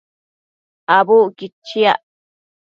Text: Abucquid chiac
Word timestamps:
Abucquid 0.97 1.53
chiac 1.67 2.01